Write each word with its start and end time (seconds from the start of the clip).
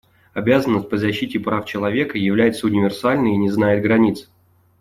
Обязанность 0.33 0.89
по 0.89 0.97
защите 0.97 1.39
прав 1.39 1.63
человека 1.67 2.17
является 2.17 2.65
универсальной 2.65 3.33
и 3.33 3.37
не 3.37 3.51
знает 3.51 3.83
границ. 3.83 4.31